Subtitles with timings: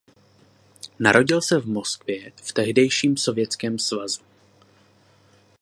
[0.99, 4.21] Narodil se v Moskvě v tehdejším Sovětském svazu.